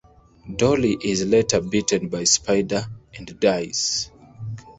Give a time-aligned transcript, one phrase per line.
[0.49, 4.09] Doli is later bitten by spider and dies.